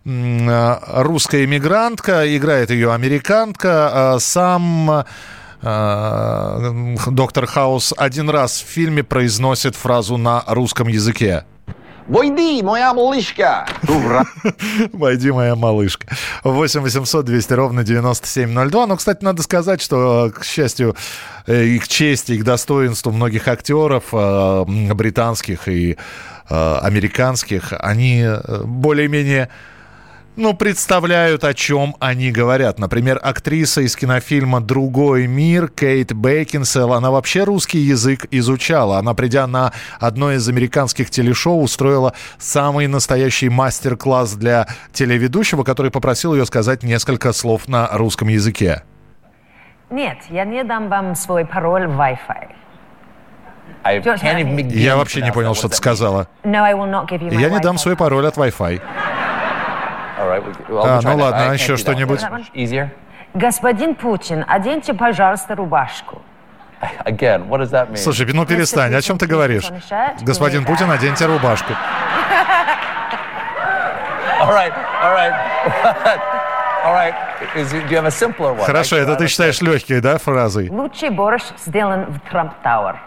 [0.06, 4.16] э, русская иммигрантка, играет ее американка.
[4.16, 5.06] Э, Сам
[5.62, 11.46] доктор Хаус один раз в фильме произносит фразу на русском языке.
[12.08, 13.68] Войди, моя малышка!
[14.92, 16.08] Войди, моя малышка.
[16.44, 18.88] 8 800 200 ровно 9702.
[18.88, 20.96] Но, кстати, надо сказать, что, к счастью,
[21.48, 25.98] э, и к чести, и к достоинству многих актеров э, британских и
[26.50, 29.50] э, американских, они э, более-менее
[30.36, 32.80] ну, представляют, о чем они говорят.
[32.80, 38.98] Например, актриса из кинофильма «Другой мир» Кейт Бейкинсел, она вообще русский язык изучала.
[38.98, 46.34] Она, придя на одно из американских телешоу, устроила самый настоящий мастер-класс для телеведущего, который попросил
[46.34, 48.84] ее сказать несколько слов на русском языке.
[49.90, 52.48] Нет, я не дам вам свой пароль в Wi-Fi.
[53.84, 56.28] Я вообще не понял, что ты сказала.
[56.44, 58.82] Я не дам свой пароль от Wi-Fi.
[60.22, 62.22] А, ну ладно, а еще что-нибудь?
[63.34, 66.22] Господин Путин, оденьте, пожалуйста, рубашку.
[67.06, 67.98] Again, what does that mean?
[67.98, 69.70] Слушай, ну перестань, о чем ты говоришь?
[70.22, 71.74] Господин Путин, оденьте рубашку.
[74.42, 75.34] All right, all right.
[76.84, 77.14] all right.
[77.56, 78.66] Is, it- do you have a simpler one?
[78.66, 80.68] Хорошо, это ты считаешь легкой, да, фразой?
[80.70, 83.00] Лучший борщ сделан в Трамп Тауэр.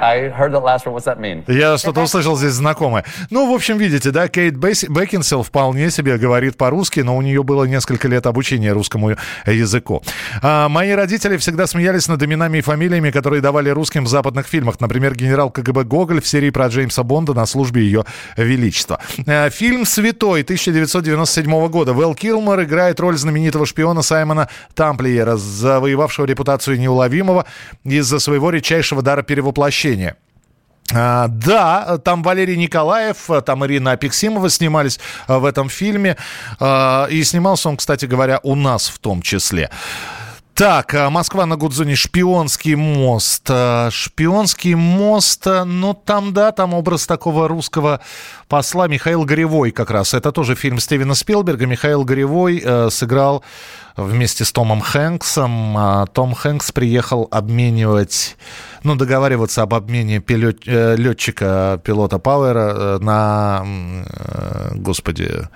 [0.00, 0.94] I heard that last one.
[0.94, 1.44] What's that mean?
[1.48, 3.04] Я что-то услышал здесь знакомое.
[3.30, 7.64] Ну, в общем, видите, да, Кейт Бекинсел вполне себе говорит по-русски, но у нее было
[7.64, 10.02] несколько лет обучения русскому языку.
[10.42, 14.80] А, мои родители всегда смеялись над именами и фамилиями, которые давали русским в западных фильмах.
[14.80, 18.04] Например, генерал КГБ Гоголь в серии про Джеймса Бонда на службе ее
[18.36, 19.00] величества.
[19.26, 21.92] А, фильм «Святой» 1997 года.
[21.92, 27.46] Вэл Килмор играет роль знаменитого шпиона Саймона Тамплиера, завоевавшего репутацию неуловимого
[27.84, 29.87] из-за своего редчайшего дара перевоплощения.
[30.94, 36.16] А, да, там Валерий Николаев, там Ирина Апексимова снимались а, в этом фильме.
[36.60, 39.70] А, И снимался он, кстати говоря, у нас в том числе.
[40.58, 43.46] Так, а, Москва на Гудзоне, шпионский мост.
[43.48, 48.00] А, Шпионский мост, а, ну там, да, там образ такого русского
[48.48, 50.14] посла Михаил Горевой как раз.
[50.14, 51.66] Это тоже фильм Стивена Спилберга.
[51.66, 53.44] Михаил Горевой э, сыграл
[53.96, 56.08] вместе с Томом Хэнксом.
[56.12, 58.36] Том Хэнкс приехал обменивать,
[58.82, 65.46] ну, договариваться об обмене пилот, э, летчика, пилота Пауэра э, на, э, господи,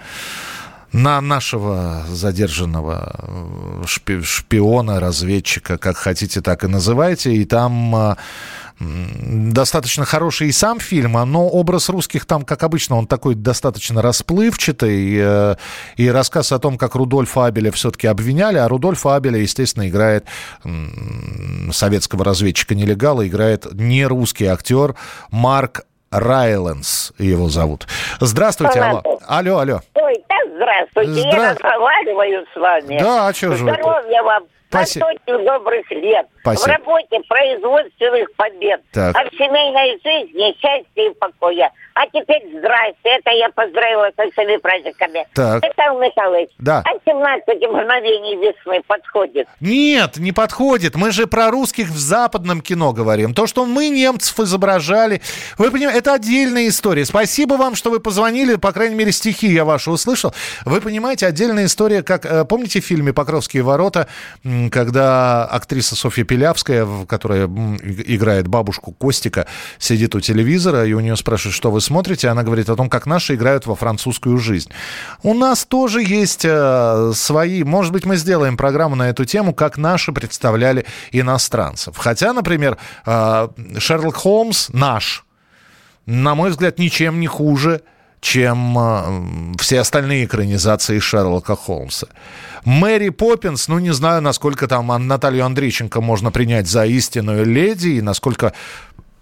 [0.93, 7.33] на нашего задержанного э, шпи- шпиона, разведчика, как хотите, так и называйте.
[7.35, 8.17] И там э,
[8.79, 14.03] достаточно хороший и сам фильм, а, но образ русских там, как обычно, он такой достаточно
[14.03, 15.17] расплывчатый.
[15.19, 15.57] Э,
[15.97, 20.27] и рассказ о том, как Рудольфа Абеля все-таки обвиняли, а Рудольфа Абеля, естественно, играет
[21.71, 24.95] советского разведчика-нелегала, играет не русский актер
[25.31, 25.83] Марк
[26.13, 27.87] Райленс его зовут.
[28.21, 29.03] Здравствуйте, алло.
[29.27, 29.81] Алло, алло.
[29.95, 30.22] Ой,
[30.63, 31.43] здравствуйте, Здра...
[31.43, 32.99] я разговариваю с вами.
[32.99, 33.65] Да, а что же?
[33.65, 34.45] Здоровья вам.
[34.73, 35.07] Спасибо.
[35.07, 36.27] Сотню добрых лет.
[36.41, 36.65] Спасибо.
[36.65, 38.81] В работе производственных побед.
[38.93, 39.15] Так.
[39.17, 41.71] А в семейной жизни счастья и покоя.
[41.95, 42.97] А теперь здрасте.
[43.05, 45.27] Это я поздравила со всеми праздниками.
[45.35, 45.63] Так.
[45.63, 46.49] Михаил Михайлович.
[46.59, 46.83] Да.
[46.87, 49.47] А 17 мгновений весны подходит.
[49.61, 50.95] Нет, не подходит.
[50.97, 53.35] Мы же про русских в западном кино говорим.
[53.35, 55.21] То, что мы немцев изображали.
[55.59, 57.05] Вы понимаете, это отдельная история.
[57.05, 58.57] Спасибо вам, что вы позвонили.
[58.57, 60.35] По крайней мере, стихи я ваши услышал.
[60.65, 62.25] Вы понимаете, отдельная история, как...
[62.25, 64.09] э, Помните в фильме «Покровские ворота»,
[64.71, 69.47] когда актриса Софья Пилявская, которая играет бабушку Костика,
[69.79, 72.29] сидит у телевизора, и у нее спрашивают, что вы смотрите?
[72.29, 74.71] Она говорит о том, как наши играют во французскую жизнь.
[75.23, 77.65] У нас тоже есть э, свои...
[77.65, 81.97] Может быть, мы сделаем программу на эту тему, как наши представляли иностранцев.
[81.97, 83.49] Хотя, например, э,
[83.79, 85.25] Шерлок Холмс наш,
[86.07, 87.83] на мой взгляд, ничем не хуже,
[88.23, 92.07] чем э, все остальные экранизации Шерлока Холмса.
[92.65, 98.01] Мэри Поппинс, ну, не знаю, насколько там Наталью Андрейченко можно принять за истинную леди, и
[98.03, 98.53] насколько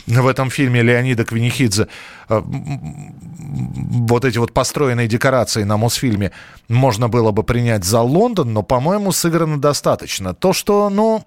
[0.07, 1.89] в этом фильме Леонида Квинихидзе
[2.29, 6.33] э, вот эти вот построенные декорации на Мосфильме
[6.69, 10.35] можно было бы принять за Лондон, но, по-моему, сыграно достаточно.
[10.35, 11.25] То, что, ну,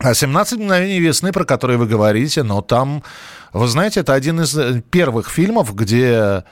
[0.00, 3.02] а 17 мгновений весны, про которые вы говорите, но там,
[3.52, 6.44] вы знаете, это один из э, первых фильмов, где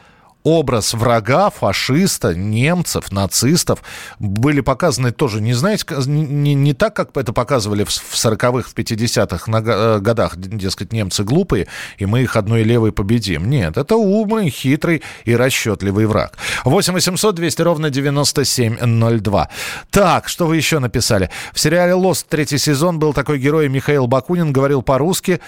[0.45, 3.83] образ врага, фашиста, немцев, нацистов
[4.19, 8.69] были показаны тоже, не знаете, не, не- так, как это показывали в с- в 40-х,
[8.69, 11.69] в 50-х на го- э, годах, дескать, немцы глупые,
[11.99, 13.49] и мы их одной левой победим.
[13.49, 16.33] Нет, это умный, хитрый и расчетливый враг.
[16.65, 19.49] 8 800 200 ровно 9702.
[19.91, 21.31] Так, что вы еще написали?
[21.53, 25.41] В сериале «Лост» третий сезон был такой герой Михаил Бакунин, говорил по-русски.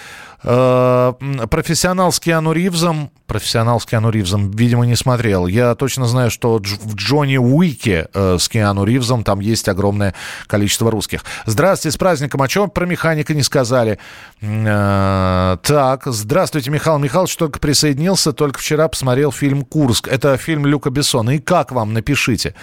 [0.43, 1.13] Э,
[1.49, 3.09] профессионал с Киану Ривзом.
[3.27, 5.47] Профессионал с Киану Ривзом, видимо, не смотрел.
[5.47, 10.13] Я точно знаю, что в Джонни Уике э, с Киану Ривзом там есть огромное
[10.47, 11.23] количество русских.
[11.45, 12.41] Здравствуйте, с праздником.
[12.41, 13.99] А чего про механика не сказали?
[14.41, 17.35] Э, так, здравствуйте, Михаил Михайлович.
[17.35, 20.07] Только присоединился, только вчера посмотрел фильм «Курск».
[20.07, 21.35] Это фильм Люка Бессона.
[21.35, 21.93] И как вам?
[21.93, 22.55] Напишите.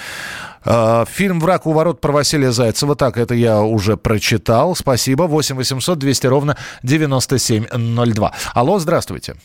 [0.65, 2.97] Э, Фильм «Враг у ворот» про Василия Зайцева.
[2.97, 4.75] Так, это я уже прочитал.
[4.77, 5.25] Спасибо.
[5.25, 8.33] 8 800 200 ровно 9702.
[8.55, 9.37] Алло, здравствуйте.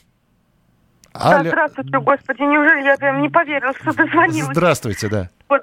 [1.24, 1.50] Да, Алло.
[1.50, 4.56] здравствуйте, господи, неужели я прям не поверила, что дозвонилась?
[4.56, 5.30] Здравствуйте, да.
[5.50, 5.62] Вот.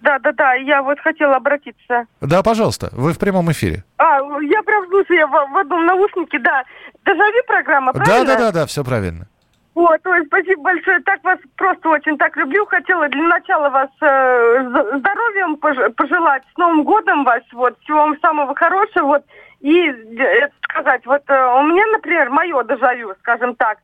[0.00, 2.06] Да, да, да, я вот хотела обратиться.
[2.22, 3.84] Да, пожалуйста, вы в прямом эфире.
[3.98, 6.64] А, я прям слушаю, я в, в одном наушнике, да.
[7.04, 8.26] Дежавю программа, Да, правильно?
[8.26, 9.26] да, да, да, все правильно.
[9.74, 11.00] Вот, ой, спасибо большое.
[11.00, 12.66] Так вас просто очень так люблю.
[12.66, 14.68] Хотела для начала вас э,
[14.98, 19.24] здоровьем пож- пожелать, с Новым годом вас, вот, всего вам самого хорошего, вот,
[19.60, 23.78] и э, сказать, вот, э, у меня, например, мое дежавю, скажем так,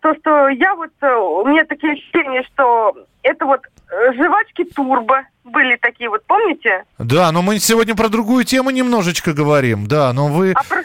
[0.00, 3.60] то, что я вот, э, у меня такие ощущения, что это вот
[3.90, 6.84] э, жвачки турбо были такие вот, помните?
[6.98, 9.86] Да, но мы сегодня про другую тему немножечко говорим.
[9.86, 10.52] Да, но вы...
[10.52, 10.82] А про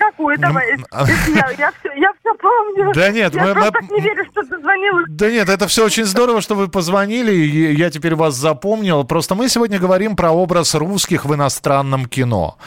[0.91, 2.91] а- если я, я, все, я все помню.
[2.93, 5.05] Да нет, я мы- просто мы- не верю, что дозвонилась.
[5.09, 9.03] Да нет, это все очень здорово, что вы позвонили, и я теперь вас запомнил.
[9.05, 12.57] Просто мы сегодня говорим про образ русских в иностранном кино.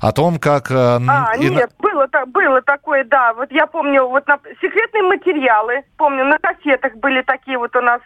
[0.00, 0.70] О том, как...
[0.70, 0.98] э, А,
[1.36, 3.32] ино- нет, было, было такое, да.
[3.34, 8.00] Вот я помню, вот на секретные материалы, помню, на кассетах были такие вот у нас.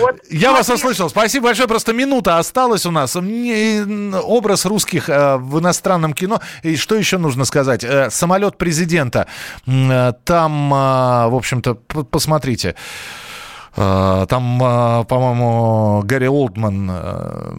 [0.00, 0.20] Вот.
[0.30, 1.10] Я вас услышал.
[1.10, 1.66] Спасибо большое.
[1.68, 3.16] Просто минута осталась у нас.
[3.16, 6.40] М, Образ русских э, в иностранном кино.
[6.62, 7.82] И что еще нужно сказать?
[7.84, 9.26] Э, Самолет президента.
[9.66, 11.74] Э, Там, э, в общем-то,
[12.10, 12.76] посмотрите.
[13.76, 17.50] Э, Там, э, по-моему, Гарри Олдман, э,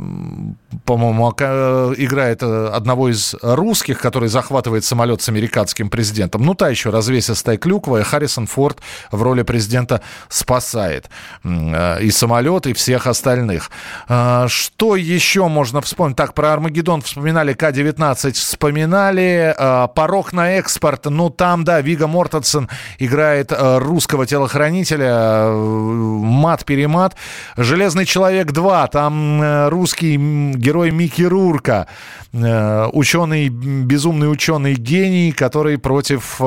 [0.85, 6.43] по-моему, играет э, одного из русских, который захватывает самолет с американским президентом.
[6.43, 7.99] Ну, та еще развесистая клюква.
[7.99, 8.79] и Харрисон Форд
[9.11, 11.09] в роли президента спасает
[11.43, 13.71] э, и самолет, и всех остальных.
[14.09, 16.17] Э, Что еще можно вспомнить?
[16.17, 21.05] Так, про Армагеддон вспоминали, К-19 вспоминали, э, Порог на экспорт.
[21.05, 22.69] Ну, там, да, Вига Мортенсен
[22.99, 25.49] играет э, русского телохранителя.
[25.49, 27.15] Мат-перемат.
[27.57, 30.17] «Железный человек 2», там русский
[30.65, 31.85] герой Микки Рурка,
[32.33, 36.41] э, ученый, безумный ученый-гений, который против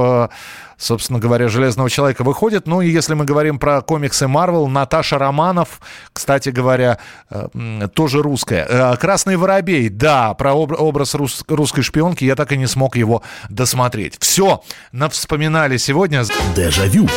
[0.79, 2.67] собственно говоря, Железного Человека выходит.
[2.67, 5.81] Ну и если мы говорим про комиксы Marvel, Наташа Романов,
[6.13, 6.99] кстати говоря,
[7.31, 8.65] э, тоже русская.
[8.69, 13.23] Э, Красный Воробей, да, про образ рус, русской шпионки я так и не смог его
[13.49, 14.17] досмотреть.
[14.21, 14.63] Все,
[14.93, 16.25] навспоминали сегодня.
[16.55, 17.09] Дежавю.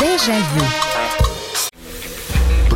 [0.00, 0.91] Дежавю.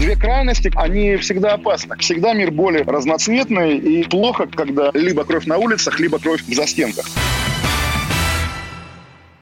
[0.00, 1.96] Две крайности, они всегда опасны.
[1.98, 7.06] Всегда мир более разноцветный и плохо, когда либо кровь на улицах, либо кровь в застенках.